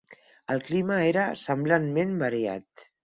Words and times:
El 0.53 0.61
clima 0.69 0.95
era 1.09 1.25
semblantment 1.41 2.15
variat. 2.23 2.87